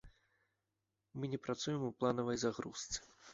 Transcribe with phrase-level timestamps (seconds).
[1.17, 2.99] Мы не працуем у планавай загрузцы.